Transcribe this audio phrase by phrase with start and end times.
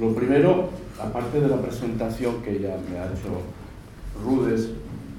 [0.00, 3.40] Lo primero, aparte de la presentación que ya me ha hecho
[4.22, 4.68] Rudes,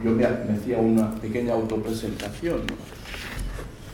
[0.04, 2.61] yo me, hacía una pequeña autopresentación,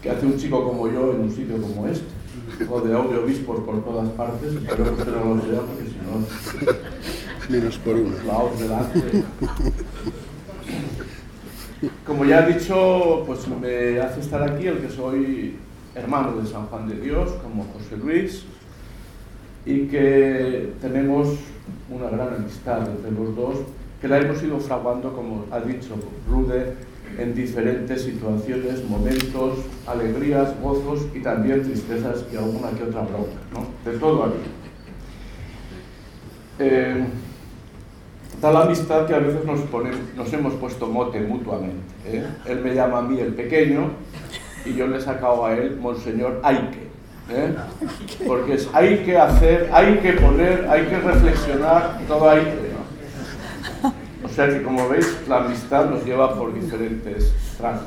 [0.02, 2.06] que hace un chico como yo en un sitio como este,
[2.70, 6.26] o de audio por, por todas partes, usted no lo sea, porque si no...
[7.50, 8.16] Menos por uno.
[8.58, 9.24] delante.
[12.06, 15.58] Como ya he dicho, pues me hace estar aquí el que soy
[15.96, 18.46] hermano de San Juan de Dios, como José Luis,
[19.66, 21.30] y que tenemos
[21.90, 23.56] una gran amistad entre los dos,
[24.02, 25.96] que la hemos ido fraguando, como ha dicho
[26.30, 26.74] Rude,
[27.18, 33.90] en diferentes situaciones, momentos, alegrías, gozos y también tristezas y alguna que otra bronca, ¿no?
[33.90, 34.40] De todo aquí.
[36.60, 37.06] Eh,
[38.42, 41.84] tal amistad que a veces nos, hemos puesto mote mutuamente.
[42.06, 42.26] ¿eh?
[42.46, 43.92] Él me llama a mí el pequeño
[44.66, 46.83] y yo le he sacado a él Monseñor Aike.
[47.30, 47.56] ¿Eh?
[48.28, 52.74] Porque hay que hacer, hay que poner, hay que reflexionar, todo hay que.
[54.24, 57.84] O sea que como veis, la amistad nos lleva por diferentes tramos.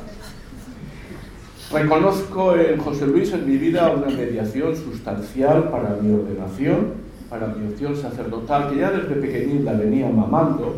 [1.71, 6.93] Reconozco en José Luis en mi vida una mediación sustancial para mi ordenación,
[7.29, 10.77] para mi opción sacerdotal, que ya desde pequeñín la venía mamando,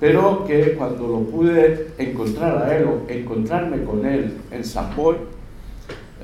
[0.00, 5.16] pero que cuando lo pude encontrar a él o encontrarme con él en San Boy,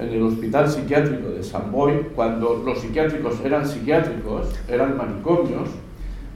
[0.00, 5.68] en el hospital psiquiátrico de San Boy, cuando los psiquiátricos eran psiquiátricos, eran manicomios,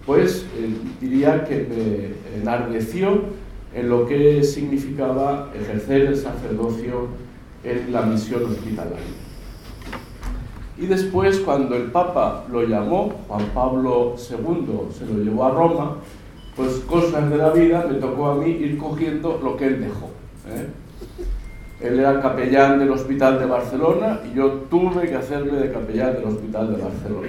[0.05, 1.67] pues eh, diría que
[2.35, 3.23] me enardeció
[3.75, 7.09] en lo que significaba ejercer el sacerdocio
[7.65, 8.99] en la misión hospitalaria.
[10.77, 15.97] Y después, cuando el Papa lo llamó, Juan Pablo II se lo llevó a Roma,
[16.57, 20.11] pues cosas de la vida me tocó a mí ir cogiendo lo que él dejó.
[20.49, 20.69] ¿eh?
[21.85, 26.25] Él era capellán del Hospital de Barcelona y yo tuve que hacerme de capellán del
[26.25, 27.29] Hospital de Barcelona.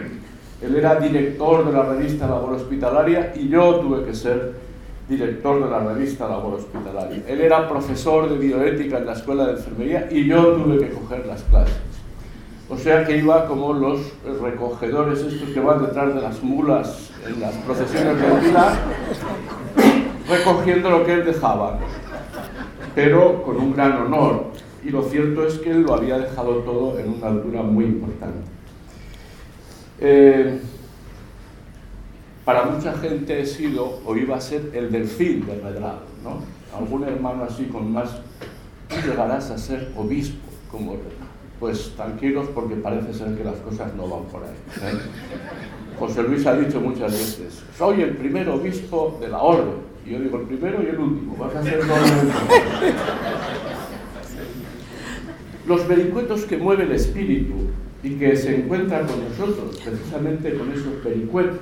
[0.61, 4.53] Él era director de la revista Labor Hospitalaria y yo tuve que ser
[5.09, 7.21] director de la revista Labor Hospitalaria.
[7.27, 11.25] Él era profesor de bioética en la escuela de enfermería y yo tuve que coger
[11.25, 11.75] las clases.
[12.69, 17.41] O sea que iba como los recogedores estos que van detrás de las mulas en
[17.41, 18.73] las procesiones de Pilar,
[20.29, 21.77] recogiendo lo que él dejaba
[22.95, 24.45] pero con un gran honor.
[24.83, 28.39] Y lo cierto es que él lo había dejado todo en una altura muy importante.
[29.99, 30.59] Eh,
[32.45, 36.39] para mucha gente he sido o iba a ser el delfín del redrado, ¿no?
[36.77, 38.11] Algún hermano así con más,
[38.87, 40.95] tú llegarás a ser obispo como
[41.59, 44.49] Pues tranquilos porque parece ser que las cosas no van por ahí.
[44.83, 44.99] ¿eh?
[45.97, 50.19] José Luis ha dicho muchas veces, soy el primer obispo de la orden y yo
[50.19, 51.95] digo el primero y el último, vas a ser todo
[55.67, 57.53] Los vericuetos que mueve el espíritu
[58.03, 61.59] y que se encuentran con nosotros, precisamente con esos vericuetos.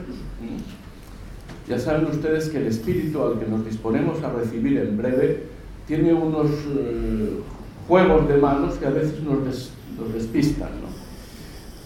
[1.69, 5.43] Ya saben ustedes que el espíritu al que nos disponemos a recibir en breve
[5.87, 7.39] tiene unos eh,
[7.87, 9.71] juegos de manos que a veces nos,
[10.13, 10.69] despistan.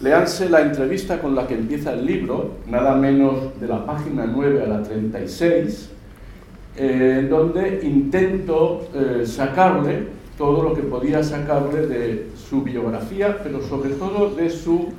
[0.00, 4.62] Leanse la entrevista con la que empieza el libro, nada menos de la página 9
[4.62, 5.90] a la 36,
[6.76, 13.90] eh, donde intento eh, sacarle todo lo que podía sacarle de su biografía, pero sobre
[13.90, 14.92] todo de su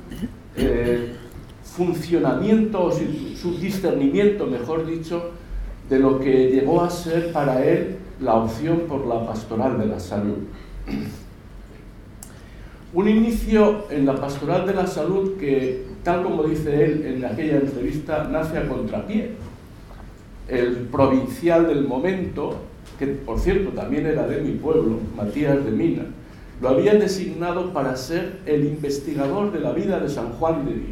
[0.56, 1.14] eh,
[1.62, 5.30] funcionamiento, o su, discernimiento, mejor dicho,
[5.88, 9.98] de lo que llegó a ser para él la opción por la pastoral de la
[9.98, 10.38] salud.
[12.92, 17.56] Un inicio en la pastoral de la salud que, tal como dice él en aquella
[17.56, 19.36] entrevista, nace a contrapié
[20.50, 22.56] el provincial del momento,
[22.98, 26.06] que por cierto también era de mi pueblo, Matías de Mina,
[26.60, 30.90] lo había designado para ser el investigador de la vida de San Juan de Dios.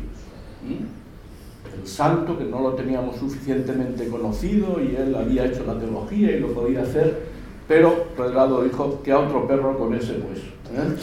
[1.80, 6.40] El santo que no lo teníamos suficientemente conocido y él había hecho la teología y
[6.40, 7.26] lo podía hacer,
[7.66, 10.46] pero Redrado dijo que a otro perro con ese hueso.
[10.72, 10.96] ¿eh?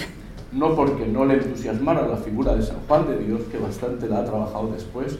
[0.52, 4.20] No porque no le entusiasmara la figura de San Juan de Dios, que bastante la
[4.20, 5.20] ha trabajado después,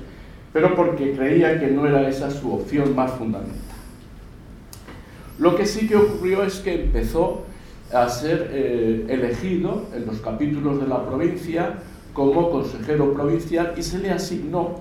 [0.56, 3.60] pero porque creía que no era esa su opción más fundamental.
[5.38, 7.44] Lo que sí que ocurrió es que empezó
[7.94, 11.80] a ser eh, elegido en los capítulos de la provincia
[12.14, 14.80] como consejero provincial y se le asignó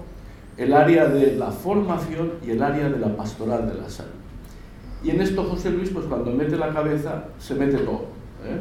[0.59, 4.13] el área de la formación y el área de la pastoral de la salud.
[5.03, 8.05] Y en esto José Luis, pues cuando mete la cabeza, se mete todo.
[8.45, 8.61] ¿eh?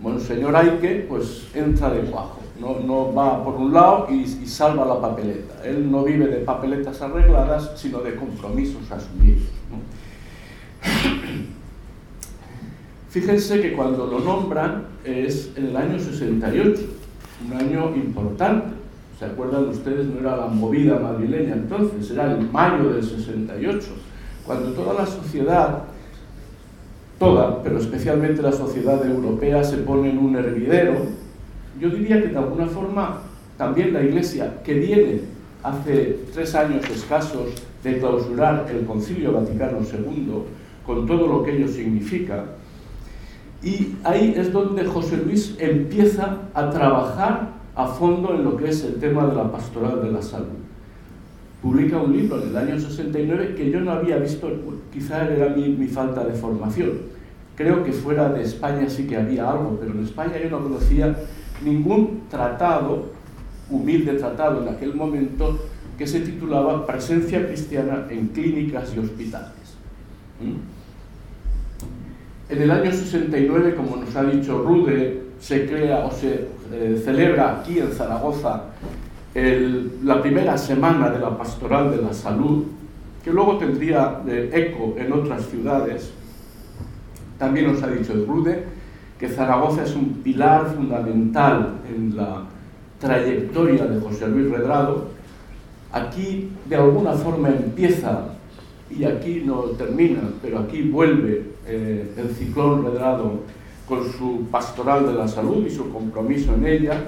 [0.00, 5.64] Monseñor Aike, pues entra de cuajo no, va por un lado y, salva la papeleta.
[5.64, 9.42] Él no vive de papeletas arregladas, sino de compromisos asumidos.
[13.10, 16.80] Fíjense que cuando lo nombran es en el año 68,
[17.46, 18.76] un año importante.
[19.18, 20.06] ¿Se acuerdan ustedes?
[20.06, 23.86] No era la movida madrileña entonces, era el mayo del 68,
[24.44, 25.84] cuando toda la sociedad,
[27.18, 31.21] toda, pero especialmente la sociedad europea, se pone en un hervidero.
[31.80, 33.20] Yo diría que de alguna forma
[33.56, 35.20] también la Iglesia, que viene
[35.62, 37.50] hace tres años escasos
[37.82, 40.32] de clausurar el Concilio Vaticano II,
[40.84, 42.44] con todo lo que ello significa,
[43.62, 48.82] y ahí es donde José Luis empieza a trabajar a fondo en lo que es
[48.84, 50.58] el tema de la pastoral de la salud.
[51.62, 54.50] Publica un libro en el año 69 que yo no había visto,
[54.92, 56.90] quizá era mi, mi falta de formación.
[57.54, 61.16] Creo que fuera de España sí que había algo, pero en España yo no conocía
[61.64, 63.12] ningún tratado,
[63.70, 65.58] humilde tratado en aquel momento,
[65.96, 69.52] que se titulaba Presencia cristiana en clínicas y hospitales.
[70.40, 70.72] ¿Mm?
[72.52, 77.60] En el año 69, como nos ha dicho Rude, se crea o se eh, celebra
[77.60, 78.64] aquí en Zaragoza
[79.34, 82.64] la primera semana de la pastoral de la salud,
[83.24, 86.12] que luego tendría eco en otras ciudades.
[87.38, 88.64] También nos ha dicho Rude
[89.22, 92.42] que Zaragoza es un pilar fundamental en la
[92.98, 95.10] trayectoria de José Luis Redrado.
[95.92, 98.30] Aquí de alguna forma empieza
[98.90, 103.42] y aquí no termina, pero aquí vuelve eh, el ciclón redrado
[103.88, 107.04] con su pastoral de la salud y su compromiso en ella.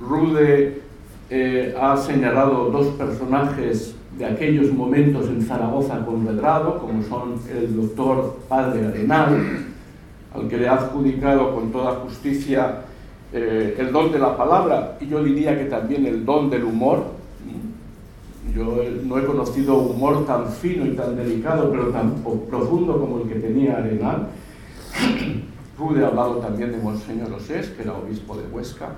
[0.00, 0.80] Rude
[1.28, 7.74] eh, ha señalado dos personajes de aquellos momentos en Zaragoza con Redrado, como son el
[7.74, 9.65] doctor Padre Arenal,
[10.36, 12.82] al que le ha adjudicado con toda justicia
[13.32, 17.04] eh, el don de la palabra y yo diría que también el don del humor,
[18.54, 22.14] yo no he conocido humor tan fino y tan delicado, pero tan
[22.48, 24.28] profundo como el que tenía Arenal.
[25.76, 28.94] Pude ha hablado también de Monseñor Osés, que era obispo de Huesca,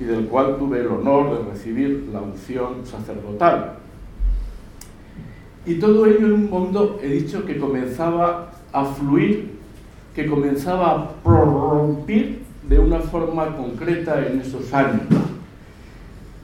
[0.00, 3.76] y del cual tuve el honor de recibir la unción sacerdotal.
[5.66, 9.59] Y todo ello en un mundo, he dicho, que comenzaba a fluir,
[10.14, 15.02] que comenzaba a prorrumpir de una forma concreta en esos años.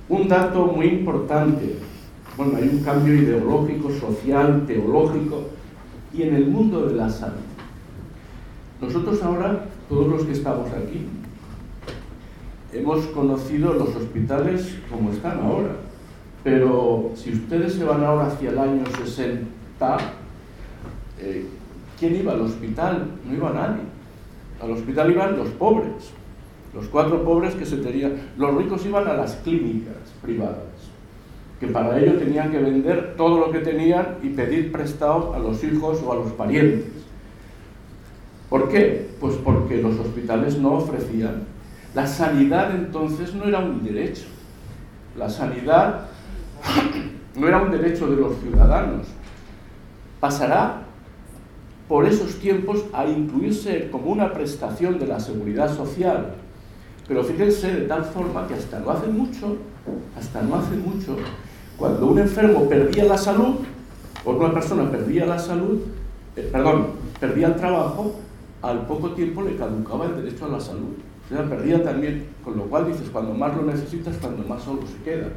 [0.08, 1.78] Un dato muy importante,
[2.36, 5.42] bueno, hay un cambio ideológico, social, teológico
[6.12, 7.34] y en el mundo de la salud.
[8.80, 11.06] Nosotros ahora, todos los que estamos aquí,
[12.72, 15.76] hemos conocido los hospitales como están ahora,
[16.44, 19.96] pero si ustedes se van ahora hacia el año 60,
[21.18, 21.46] eh,
[21.98, 23.10] ¿quién iba al hospital?
[23.24, 23.82] No iba nadie.
[24.62, 26.12] Al hospital iban los pobres,
[26.74, 28.30] los cuatro pobres que se tenían.
[28.36, 30.76] Los ricos iban a las clínicas privadas
[31.60, 35.62] que para ello tenían que vender todo lo que tenían y pedir prestado a los
[35.64, 36.92] hijos o a los parientes.
[38.50, 39.08] ¿Por qué?
[39.20, 41.44] Pues porque los hospitales no ofrecían.
[41.94, 44.26] La sanidad entonces no era un derecho.
[45.16, 46.08] La sanidad
[47.36, 49.06] no era un derecho de los ciudadanos.
[50.20, 50.82] Pasará
[51.88, 56.34] por esos tiempos a incluirse como una prestación de la seguridad social.
[57.06, 59.56] Pero fíjense de tal forma que hasta no hace mucho,
[60.18, 61.16] hasta no hace mucho,
[61.76, 63.56] cuando un enfermo perdía la salud,
[64.24, 65.80] o una persona perdía la salud,
[66.34, 66.88] eh, perdón,
[67.20, 68.16] perdía el trabajo,
[68.62, 70.96] al poco tiempo le caducaba el derecho a la salud.
[71.26, 74.82] O sea, perdía también, con lo cual dices, cuando más lo necesitas, cuando más solo
[74.82, 75.28] se queda.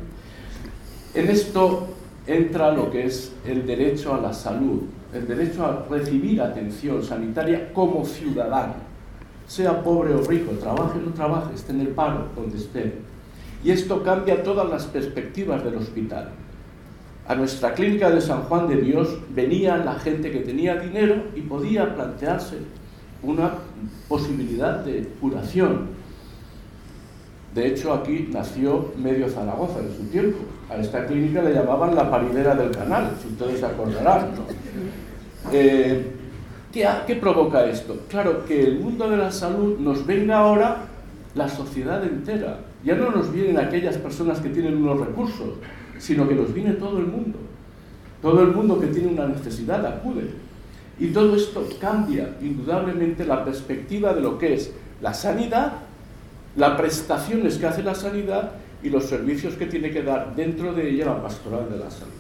[1.14, 1.88] En esto
[2.26, 4.82] entra lo que es el derecho a la salud,
[5.14, 8.76] el derecho a recibir atención sanitaria como ciudadano,
[9.48, 12.94] sea pobre o rico, trabaje o no trabaje, esté en el paro, donde esté.
[13.64, 16.30] Y esto cambia todas las perspectivas del hospital.
[17.28, 21.42] A nuestra clínica de San Juan de Dios venía la gente que tenía dinero y
[21.42, 22.58] podía plantearse
[23.22, 23.52] una
[24.08, 26.00] posibilidad de curación.
[27.54, 30.40] De hecho, aquí nació medio Zaragoza en su tiempo.
[30.70, 34.30] A esta clínica le llamaban la paridera del canal, si ustedes se acordarán.
[35.52, 36.06] Eh,
[36.72, 37.98] ¿qué, ¿Qué provoca esto?
[38.10, 40.86] Claro, que el mundo de la salud nos venga ahora
[41.36, 45.56] la sociedad entera, ya no nos vienen aquellas personas que tienen unos recursos,
[45.98, 47.38] sino que nos viene todo el mundo.
[48.22, 50.32] Todo el mundo que tiene una necesidad acude.
[51.00, 55.74] Y todo esto cambia indudablemente la perspectiva de lo que es la sanidad,
[56.58, 58.52] las prestaciones que hace la sanidad
[58.84, 62.19] y los servicios que tiene que dar dentro de ella la pastoral de la salud.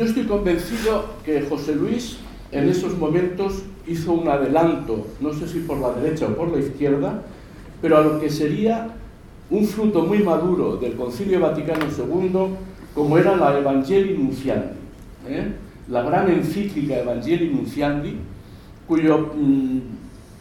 [0.00, 2.16] Yo estoy convencido que José Luis
[2.52, 6.58] en esos momentos hizo un adelanto, no sé si por la derecha o por la
[6.58, 7.20] izquierda,
[7.82, 8.94] pero a lo que sería
[9.50, 12.56] un fruto muy maduro del Concilio Vaticano II,
[12.94, 14.78] como era la Evangelii Nunciandi,
[15.28, 15.52] ¿eh?
[15.90, 18.16] la gran encíclica Evangelii Nunciandi,
[18.88, 19.80] cuya mm,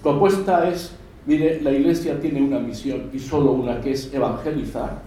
[0.01, 5.01] propuesta es mire, la Iglesia tiene una misión y solo una que es evangelizar.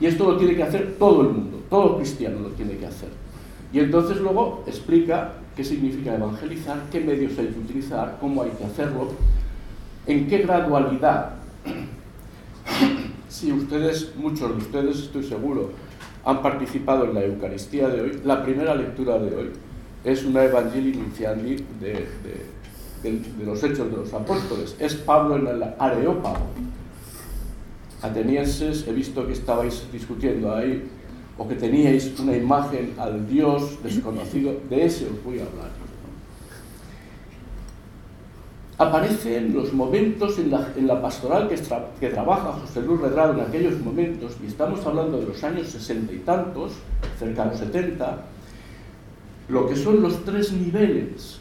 [0.00, 3.08] Y esto lo tiene que hacer todo el mundo, todo cristiano lo tiene que hacer.
[3.72, 8.64] Y entonces luego explica qué significa evangelizar, qué medios hay que utilizar, cómo hay que
[8.64, 9.08] hacerlo,
[10.06, 11.34] en qué gradualidad.
[13.28, 15.70] Si ustedes, muchos de ustedes estoy seguro,
[16.22, 19.50] han participado en la Eucaristía de hoy, la primera lectura de hoy
[20.04, 20.92] es una Evangelii
[21.80, 22.06] de,
[23.02, 24.76] de, los Hechos de los Apóstoles.
[24.78, 26.46] Es Pablo en el Areópago.
[28.02, 30.86] Atenienses, he visto que estabais discutiendo ahí
[31.38, 35.70] o que teníais una imagen al Dios desconocido, de ese os voy a hablar.
[38.78, 44.46] Aparecen los momentos en la, pastoral que, trabaja José Luis Redrado en aquellos momentos, y
[44.46, 46.72] estamos hablando de los años sesenta y tantos,
[47.18, 48.24] cerca de los setenta,
[49.48, 51.38] lo que son los tres niveles,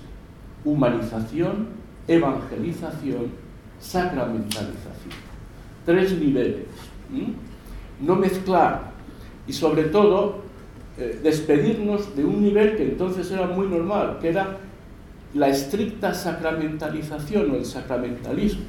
[0.66, 1.70] humanización,
[2.08, 3.32] evangelización,
[3.80, 5.16] sacramentalización.
[5.86, 6.68] Tres niveles.
[8.00, 8.91] No mezclar
[9.48, 10.42] y sobre todo
[10.98, 14.58] eh, despedirnos de un nivel que entonces era muy normal, que era
[15.34, 18.66] la estricta sacramentalización o el sacramentalismo.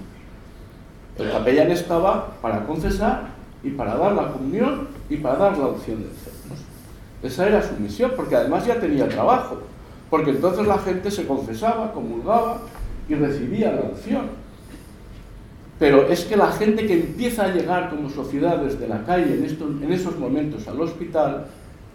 [1.19, 3.31] El capellán estaba para confesar
[3.63, 6.59] y para dar la comunión y para dar la opción de enfermos.
[7.23, 9.59] Esa era su misión, porque además ya tenía trabajo,
[10.11, 12.63] porque entonces la gente se confesaba, comulgaba
[13.09, 14.42] y recibía la opción.
[15.83, 19.83] Pero es que la gente que empieza a llegar como sociedad desde la calle en,
[19.83, 21.49] en esos momentos al hospital,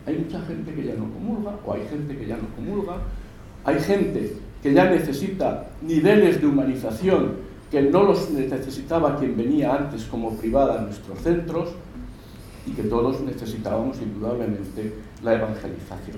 [0.06, 2.98] hay mucha gente que ya no comulga, o hay gente que ya no comulga,
[3.64, 7.36] hay gente que ya necesita niveles de humanización
[7.72, 11.70] que no los necesitaba quien venía antes como privada en nuestros centros,
[12.66, 16.18] y que todos necesitábamos indudablemente la evangelización.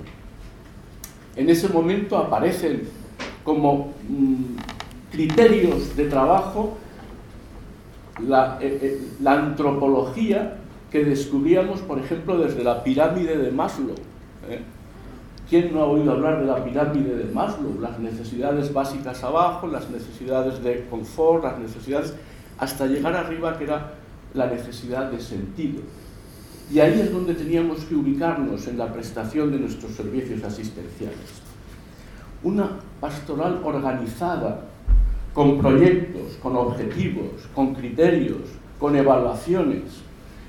[1.36, 2.82] En ese momento aparecen
[3.44, 4.56] como mm,
[5.12, 6.80] criterios de trabajo
[8.28, 10.58] la, eh, eh, la, antropología
[10.92, 13.96] que descubríamos, por ejemplo, desde la pirámide de Maslow.
[14.50, 14.62] ¿eh?
[15.50, 17.80] ¿Quién no ha oído hablar de la pirámide de Maslow?
[17.80, 22.14] Las necesidades básicas abajo, las necesidades de confort, las necesidades,
[22.58, 23.94] hasta llegar arriba que era
[24.34, 25.82] la necesidad de sentido.
[26.72, 31.42] Y ahí es donde teníamos que ubicarnos en la prestación de nuestros servicios asistenciales.
[32.44, 34.69] Una pastoral organizada
[35.40, 38.42] con proyectos, con objetivos, con criterios,
[38.78, 39.84] con evaluaciones,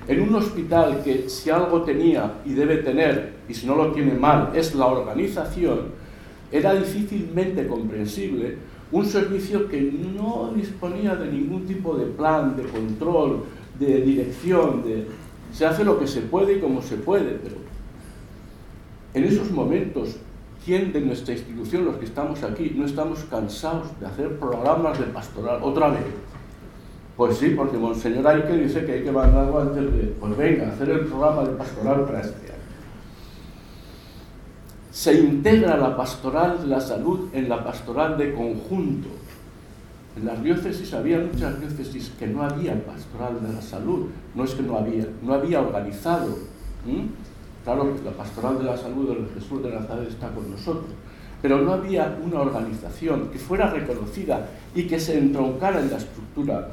[0.08, 4.14] en un hospital que si algo tenía y debe tener, y si no lo tiene
[4.14, 5.92] mal, es la organización,
[6.50, 8.56] era difícilmente comprensible
[8.90, 13.44] un servicio que no disponía de ningún tipo de plan, de control,
[13.78, 15.06] de dirección, de...
[15.52, 17.54] se hace lo que se puede y como se puede, pero
[19.14, 20.16] en esos momentos
[20.64, 25.06] ¿Quién de nuestra institución, los que estamos aquí, no estamos cansados de hacer programas de
[25.06, 26.04] pastoral otra vez?
[27.16, 30.90] Pues sí, porque Monseñor Aike dice que hay que mandarlo antes de, pues venga, hacer
[30.90, 32.60] el programa de pastoral para este año.
[34.90, 39.08] Se integra la pastoral de la salud en la pastoral de conjunto.
[40.16, 44.54] En las diócesis había muchas diócesis que no había pastoral de la salud, no es
[44.54, 46.36] que no había, no había organizado.
[47.70, 50.90] Claro la pastoral de la salud del Jesús de Nazaret está con nosotros,
[51.40, 56.68] pero no había una organización que fuera reconocida y que se entroncara en la estructura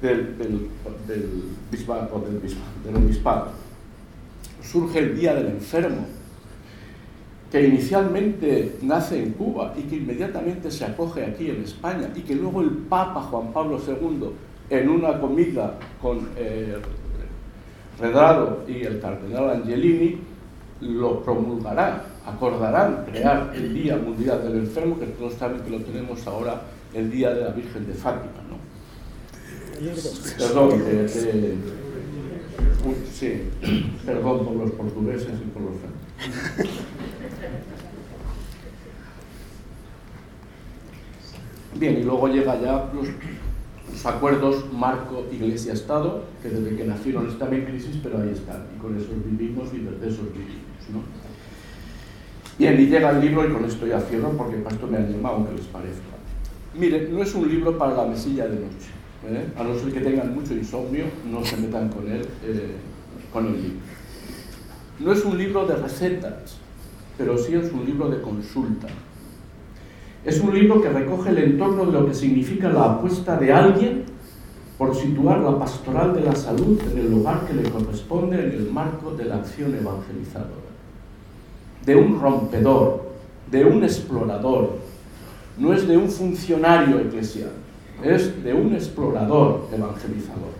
[0.00, 0.70] del
[2.96, 3.48] obispado.
[4.62, 6.06] Surge el Día del Enfermo,
[7.52, 12.34] que inicialmente nace en Cuba y que inmediatamente se acoge aquí en España y que
[12.34, 14.30] luego el Papa Juan Pablo II,
[14.70, 16.78] en una comida con eh,
[18.00, 20.29] Redrado y el cardenal Angelini
[20.80, 26.26] lo promulgarán, acordarán crear el Día Mundial del Enfermo, que todos saben que lo tenemos
[26.26, 26.62] ahora
[26.94, 28.32] el Día de la Virgen de Fátima.
[28.48, 28.56] ¿no?
[30.38, 30.82] Perdón,
[33.12, 33.42] sí,
[34.04, 36.80] perdón por los portugueses y por los franceses.
[41.74, 47.64] Bien, y luego llega ya los acuerdos marco iglesia-estado, que desde que nacieron están en
[47.64, 50.69] crisis, pero ahí están, y con esos vivimos y desde esos vivimos.
[50.92, 51.02] ¿No?
[52.58, 55.10] Bien, y llega el libro, y con esto ya cierro, porque para esto me han
[55.10, 56.10] llamado, aunque les parezca.
[56.74, 58.90] Mire, no es un libro para la mesilla de noche.
[59.28, 59.46] ¿eh?
[59.58, 62.76] A no ser que tengan mucho insomnio, no se metan con él, eh,
[63.32, 63.80] con el libro.
[64.98, 66.58] No es un libro de recetas,
[67.16, 68.88] pero sí es un libro de consulta.
[70.24, 74.04] Es un libro que recoge el entorno de lo que significa la apuesta de alguien
[74.76, 78.70] por situar la pastoral de la salud en el lugar que le corresponde en el
[78.70, 80.69] marco de la acción evangelizadora.
[81.84, 83.10] De un rompedor,
[83.50, 84.78] de un explorador,
[85.58, 87.52] no es de un funcionario eclesial.
[88.02, 90.54] es de un explorador evangelizador.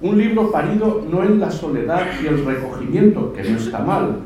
[0.00, 4.18] Un libro parido no en la soledad y el recogimiento, que no está mal,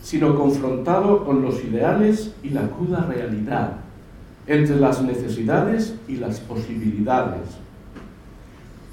[0.00, 3.72] sino confrontado con los ideales y la cruda realidad,
[4.46, 7.42] entre las necesidades y las posibilidades,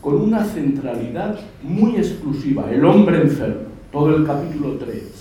[0.01, 5.12] con una centralidad muy exclusiva, el hombre enfermo, todo el capítulo 3.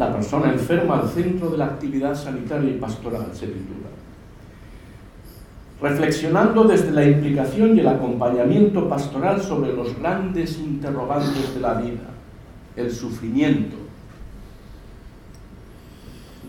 [0.00, 3.90] La persona enferma al centro de la actividad sanitaria y pastoral se titula.
[5.82, 12.08] Reflexionando desde la implicación y el acompañamiento pastoral sobre los grandes interrogantes de la vida,
[12.76, 13.76] el sufrimiento,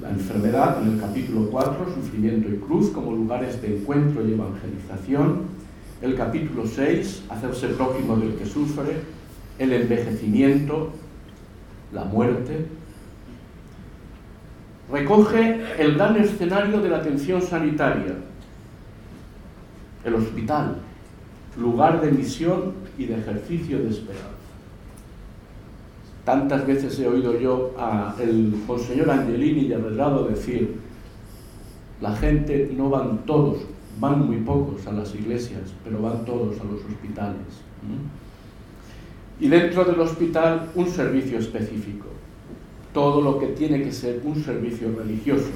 [0.01, 5.41] la enfermedad en el capítulo 4, sufrimiento y cruz como lugares de encuentro y evangelización,
[6.01, 9.01] el capítulo 6, hacerse prójimo del que sufre,
[9.59, 10.91] el envejecimiento,
[11.91, 12.79] la muerte.
[14.91, 18.15] Recoge el gran escenario de la atención sanitaria,
[20.03, 20.77] el hospital,
[21.57, 24.27] lugar de misión y de ejercicio de esperanza.
[26.25, 30.75] Tantas veces he oído yo al monseñor Angelini y Redrado decir,
[32.01, 33.59] la gente no van todos,
[33.99, 37.61] van muy pocos a las iglesias, pero van todos a los hospitales.
[39.39, 42.07] Y dentro del hospital un servicio específico,
[42.93, 45.49] todo lo que tiene que ser un servicio religioso,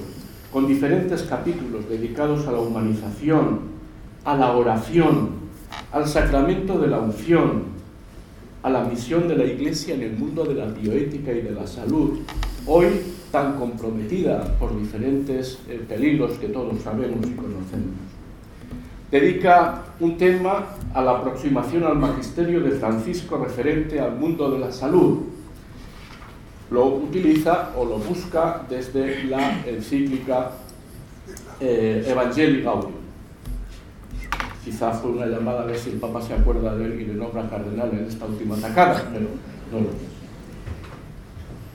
[0.52, 3.60] con diferentes capítulos dedicados a la humanización,
[4.24, 5.30] a la oración,
[5.92, 7.76] al sacramento de la unción,
[8.64, 11.68] a la misión de la Iglesia en el mundo de la bioética y de la
[11.68, 12.20] salud,
[12.66, 12.88] hoy
[13.32, 17.96] tan comprometida por diferentes eh, peligros que todos sabemos y conocemos.
[19.12, 24.72] Dedica un tema a la aproximación al magisterio de Francisco referente al mundo de la
[24.72, 25.20] salud.
[26.72, 30.52] Lo utiliza o lo busca desde la encíclica
[31.60, 33.06] eh, Evangelii Gaudium
[34.66, 37.14] Quizá fue una llamada a ver si el Papa se acuerda de él y le
[37.14, 39.28] nombra cardenal en esta última atacada, pero
[39.72, 39.96] no lo es.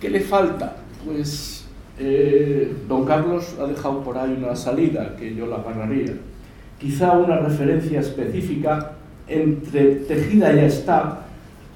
[0.00, 0.76] ¿Qué le falta?
[1.04, 1.66] Pues
[2.00, 6.14] eh, don Carlos ha dejado por ahí una salida que yo la agarraría.
[6.80, 8.94] Quizá una referencia específica
[9.28, 11.26] entre tejida ya está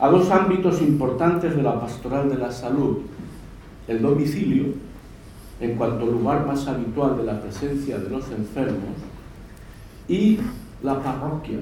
[0.01, 3.03] a dos ámbitos importantes de la pastoral de la salud.
[3.87, 4.67] El domicilio,
[5.61, 8.97] en cuanto lugar más habitual de la presencia de los enfermos,
[10.09, 10.39] y
[10.83, 11.59] la parroquia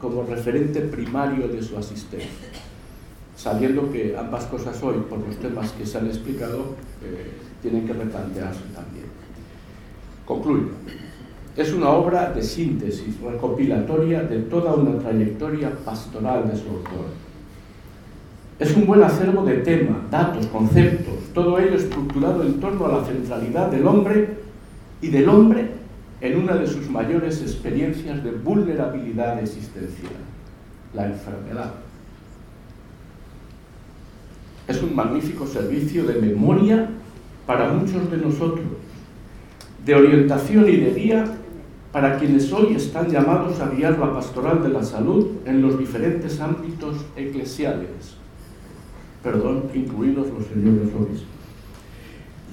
[0.00, 2.28] como referente primario de su asistencia,
[3.36, 7.92] sabiendo que ambas cosas hoy, por los temas que se han explicado, eh, tienen que
[7.92, 9.06] replantearse también.
[10.24, 10.68] Concluyo.
[11.56, 17.06] Es una obra de síntesis recopilatoria de toda una trayectoria pastoral de su autor.
[18.58, 23.04] Es un buen acervo de tema, datos, conceptos, todo ello estructurado en torno a la
[23.04, 24.38] centralidad del hombre
[25.02, 25.72] y del hombre
[26.22, 30.12] en una de sus mayores experiencias de vulnerabilidad existencial,
[30.94, 31.74] la enfermedad.
[34.66, 36.88] Es un magnífico servicio de memoria
[37.46, 38.64] para muchos de nosotros,
[39.84, 41.24] de orientación y de guía
[41.92, 46.40] para quienes hoy están llamados a guiar la pastoral de la salud en los diferentes
[46.40, 48.15] ámbitos eclesiales,
[49.26, 50.88] perdón, incluidos los señores.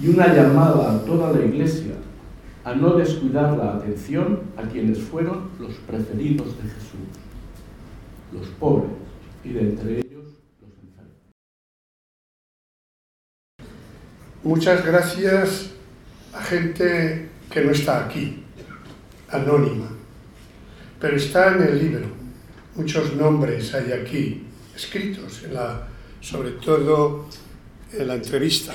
[0.00, 1.94] Y una llamada a toda la Iglesia
[2.64, 7.06] a no descuidar la atención a quienes fueron los preferidos de Jesús,
[8.32, 8.90] los pobres
[9.44, 10.24] y de entre ellos
[10.60, 11.14] los enfermos.
[14.42, 15.70] Muchas gracias
[16.32, 18.42] a gente que no está aquí,
[19.30, 19.90] anónima,
[20.98, 22.06] pero está en el libro.
[22.74, 24.42] Muchos nombres hay aquí
[24.74, 25.93] escritos, en la,
[26.24, 27.26] sobre todo
[27.92, 28.72] en la entrevista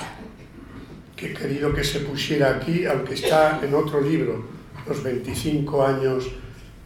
[1.16, 4.44] que he querido que se pusiera aquí, aunque está en otro libro,
[4.86, 6.30] los 25 años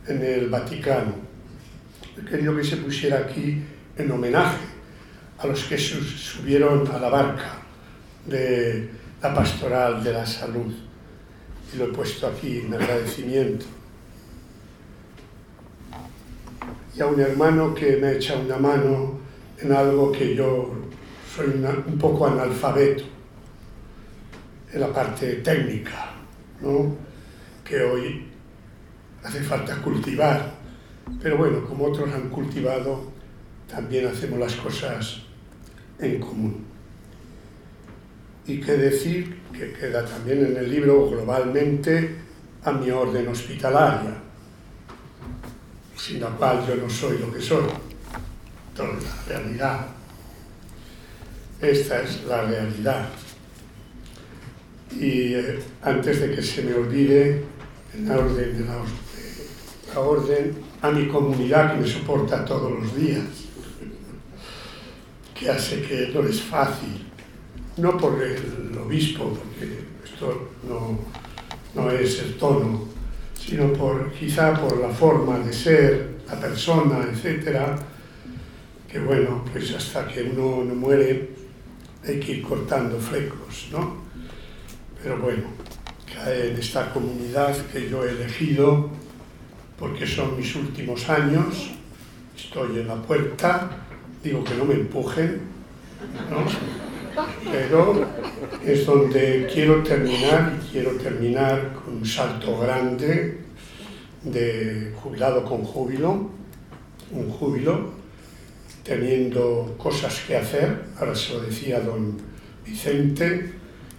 [0.09, 1.17] en el Vaticano.
[2.17, 3.63] He querido que se pusiera aquí
[3.99, 4.65] en homenaje
[5.39, 7.59] a los que subieron a la barca
[8.25, 8.89] de
[9.21, 10.73] la pastoral de la salud.
[11.73, 13.67] Y lo he puesto aquí en agradecimiento.
[16.97, 19.24] Y a un hermano que me echa una mano
[19.61, 20.73] en algo que yo
[21.35, 23.05] soy un poco analfabeto
[24.73, 26.13] en la parte técnica,
[26.61, 26.97] ¿no?
[27.65, 28.27] que hoy
[29.23, 30.55] hace falta cultivar.
[31.23, 33.13] Pero bueno, como otros han cultivado,
[33.69, 35.23] también hacemos las cosas
[35.99, 36.65] en común.
[38.47, 42.17] Y qué decir que queda también en el libro globalmente
[42.63, 44.15] a mi orden hospitalaria,
[45.97, 47.65] sin la cual yo no soy lo que soy.
[48.75, 49.87] Toda la realidad.
[51.61, 53.09] Esta es la realidad.
[54.91, 57.45] Y eh, antes de que se me olvide,
[57.95, 58.83] en la orden de la,
[59.87, 63.25] esta orden, a mi comunidad que me soporta todos los días,
[65.39, 67.07] que hace que no es fácil,
[67.77, 70.99] no por el obispo, porque esto no,
[71.75, 72.89] no es el tono,
[73.39, 77.77] sino por quizá por la forma de ser, la persona, etcétera,
[79.01, 81.31] bueno, pues hasta que uno no muere
[82.07, 83.97] hay que ir cortando flecos, ¿no?
[85.03, 85.45] Pero bueno,
[86.13, 88.91] cae en esta comunidad que yo he elegido
[89.79, 91.73] porque son mis últimos años,
[92.37, 93.71] estoy en la puerta,
[94.23, 95.41] digo que no me empujen,
[96.31, 96.45] ¿no?
[97.51, 98.07] pero
[98.65, 103.39] es donde quiero terminar y quiero terminar con un salto grande
[104.23, 106.31] de jubilado con júbilo,
[107.13, 108.04] un júbilo,
[108.85, 112.17] teniendo cosas que hacer, ahora se lo decía don
[112.65, 113.53] Vicente,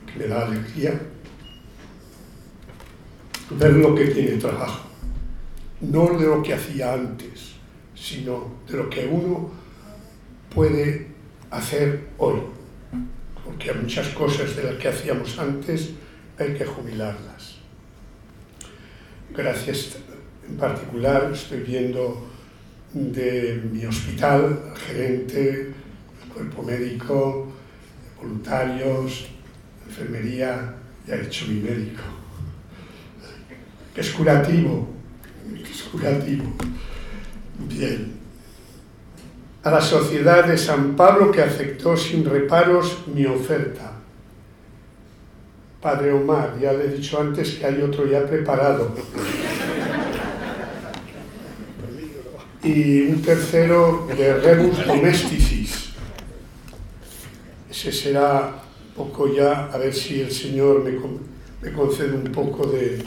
[0.06, 1.02] que me da alegría,
[3.50, 4.88] ver lo que tiene trabajo,
[5.82, 7.56] no de lo que hacía antes,
[7.96, 9.52] sino de lo que uno
[10.54, 11.08] puede
[11.50, 12.42] hacer hoy,
[13.44, 15.92] porque hay muchas cosas de las que hacíamos antes
[16.38, 17.56] hay que jubilarlas.
[19.36, 19.98] Gracias
[20.48, 22.35] en particular estoy viendo
[22.96, 25.74] de mi hospital, gerente,
[26.34, 27.52] cuerpo médico,
[28.18, 29.28] voluntarios,
[29.86, 32.04] enfermería, ya he hecho mi médico,
[33.96, 34.88] es curativo,
[35.62, 36.46] es curativo.
[37.68, 38.14] Bien.
[39.64, 43.92] A la sociedad de San Pablo que aceptó sin reparos mi oferta.
[45.82, 48.96] Padre Omar, ya le he dicho antes que hay otro ya preparado.
[52.66, 55.90] Y un tercero de Rebus Domesticis.
[57.70, 58.64] Ese será
[58.96, 63.04] poco ya, a ver si el Señor me, concede un poco de,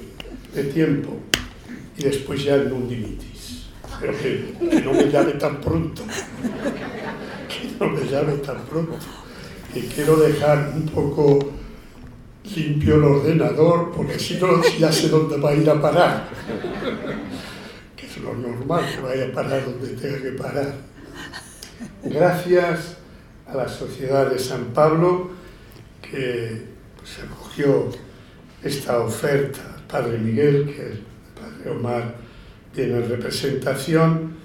[0.72, 1.16] tiempo
[1.96, 3.66] y después ya el Nundimitis.
[4.00, 6.02] Pero que, que, no me llame tan pronto,
[7.48, 8.96] que no me llame tan pronto,
[9.74, 11.38] que quiero dejar un poco
[12.54, 16.28] limpio el ordenador porque si no ya sé dónde va a ir a parar
[18.20, 20.74] lo normal, que vaya a parar donde tenga que parar.
[22.02, 22.96] Gracias
[23.46, 25.30] a la Sociedad de San Pablo
[26.02, 26.62] que
[26.96, 27.90] pues, acogió
[28.62, 31.02] esta oferta Padre Miguel, que el
[31.34, 32.14] Padre Omar
[32.74, 34.36] tiene representación,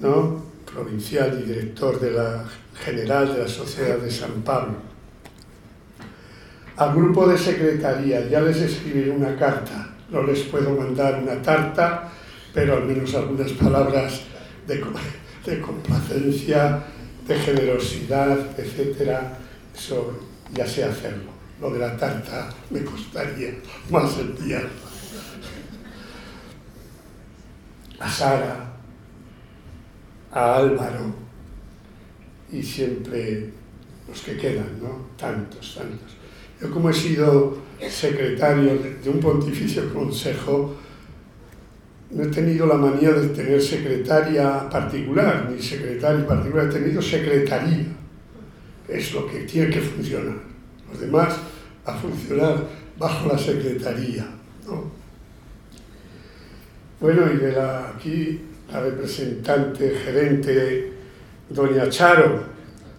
[0.00, 0.44] ¿no?
[0.70, 4.74] provincial y director de la general de la Sociedad de San Pablo.
[6.76, 12.12] Al grupo de secretaría ya les escribiré una carta, no les puedo mandar una tarta
[12.56, 14.22] pero al menos algunas palabras
[14.66, 14.80] de,
[15.60, 16.84] complacencia,
[17.28, 19.36] de generosidad, etcétera,
[19.76, 20.18] eso
[20.54, 21.32] ya sé hacerlo.
[21.60, 23.50] Lo de la tarta me costaría
[23.90, 24.62] más día.
[27.98, 28.72] A Sara,
[30.32, 31.14] a Álvaro
[32.50, 33.50] y siempre
[34.08, 35.08] los que quedan, ¿no?
[35.18, 36.16] Tantos, tantos.
[36.58, 40.74] Yo como he sido secretario de un pontificio consejo,
[42.16, 47.84] no he tenido la manía de tener secretaria particular, ni secretario particular, he tenido secretaría.
[48.88, 50.36] Es lo que tiene que funcionar.
[50.90, 51.36] Los demás
[51.84, 52.64] a funcionar
[52.98, 54.26] bajo la secretaría.
[56.98, 58.40] Bueno, y de aquí
[58.72, 60.92] la representante, gerente,
[61.50, 62.44] doña Charo,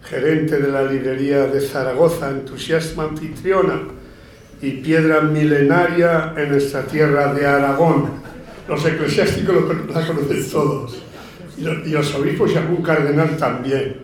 [0.03, 3.81] gerente de la librería de Zaragoza, entusiasma anfitriona
[4.61, 8.26] y piedra milenaria en nuestra tierra de Aragón
[8.67, 9.55] los eclesiásticos
[9.93, 10.97] la conocen todos,
[11.57, 13.97] y los, obispos y algún cardenal también.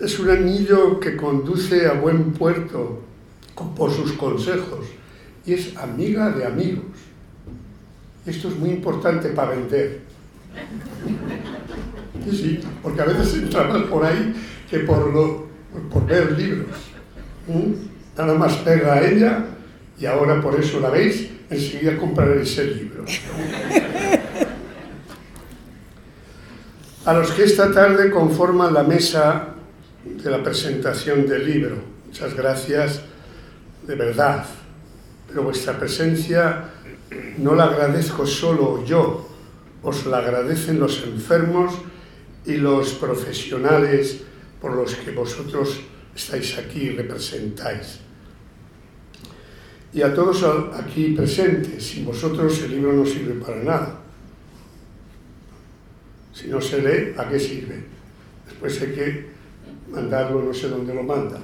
[0.00, 3.02] Es un anillo que conduce a buen puerto
[3.76, 4.86] por sus consejos
[5.46, 6.84] y es amiga de amigos.
[8.26, 10.00] Esto es muy importante para vender.
[12.24, 14.34] Sí, sí, porque a veces entra por ahí
[14.68, 15.46] que por, lo,
[15.90, 16.76] por ver libros.
[17.46, 18.18] ¿Mm?
[18.18, 19.46] Nada más pega a ella
[19.98, 23.04] y ahora por eso la veis, enseguida compraré ese libro.
[27.04, 29.54] A los que esta tarde conforman la mesa
[30.04, 33.00] de la presentación del libro, muchas gracias
[33.86, 34.44] de verdad,
[35.28, 36.64] pero vuestra presencia
[37.38, 39.28] no la agradezco solo yo,
[39.82, 41.74] os la agradecen los enfermos
[42.44, 44.22] y los profesionales
[44.60, 45.80] por los que vosotros
[46.14, 48.00] estáis aquí y representáis
[49.96, 51.82] y a todos aquí presentes.
[51.82, 53.98] Sin vosotros el libro no sirve para nada.
[56.34, 57.82] Si no se lee, ¿a qué sirve?
[58.46, 59.26] Después hay que
[59.90, 61.42] mandarlo, no sé dónde lo mandan.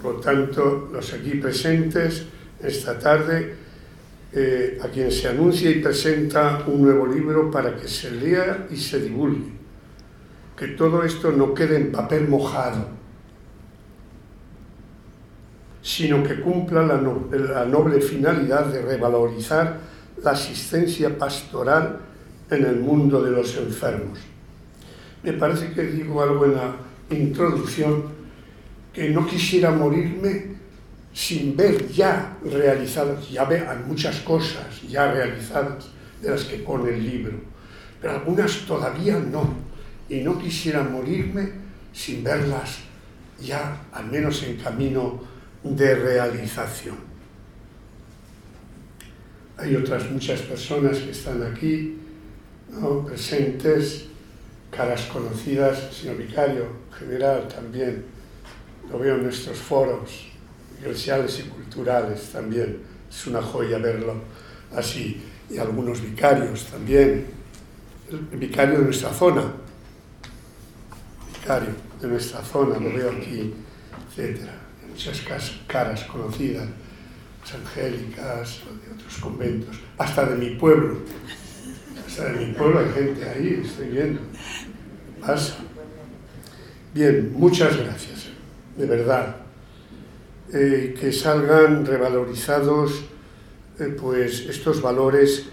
[0.00, 2.26] Por lo tanto, los aquí presentes,
[2.62, 3.52] esta tarde,
[4.32, 8.76] eh, a quien se anuncia y presenta un nuevo libro para que se lea y
[8.76, 9.50] se divulgue.
[10.56, 12.86] Que todo esto no quede en papel mojado,
[15.98, 19.80] sino que cumpla la, noble finalidad de revalorizar
[20.22, 21.98] la asistencia pastoral
[22.48, 24.20] en el mundo de los enfermos.
[25.24, 26.76] Me parece que digo algo en la
[27.10, 28.04] introducción,
[28.92, 30.58] que no quisiera morirme
[31.12, 35.88] sin ver ya realizadas, ya vean muchas cosas ya realizadas
[36.22, 37.32] de las que pone el libro,
[38.00, 39.52] pero algunas todavía no,
[40.08, 41.50] y no quisiera morirme
[41.92, 42.78] sin verlas
[43.40, 46.96] ya al menos en camino de realización.
[49.56, 51.98] Hay otras muchas personas que están aquí,
[52.70, 53.04] ¿no?
[53.04, 54.06] presentes,
[54.70, 56.66] caras conocidas, señor vicario
[56.96, 58.04] general también,
[58.90, 60.28] lo veo en nuestros foros
[60.80, 64.14] eclesiales y culturales también, es una joya verlo
[64.74, 67.26] así, y algunos vicarios también,
[68.10, 69.42] el vicario de nuestra zona,
[71.40, 73.54] vicario de nuestra zona, lo veo aquí,
[74.08, 75.22] etcétera, muchas
[75.66, 76.68] caras conocidas,
[77.54, 80.98] angélicas, de otros conventos, hasta de mi pueblo,
[82.06, 84.20] hasta de mi pueblo hay gente ahí, estoy viendo,
[85.20, 85.56] pasa.
[86.94, 88.26] Bien, muchas gracias,
[88.76, 89.36] de verdad.
[90.52, 93.04] Eh, que salgan revalorizados
[93.78, 95.44] eh, pues estos valores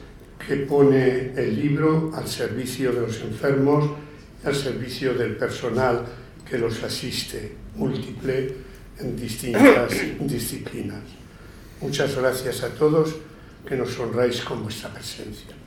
[0.47, 3.91] que pone el libro al servicio de los enfermos
[4.41, 6.05] y al servicio del personal
[6.49, 8.64] que los asiste, múltiple
[8.99, 11.03] en distintas disciplinas.
[11.81, 13.15] Muchas gracias a todos
[13.67, 15.64] que nos honráis con vuestra presencia.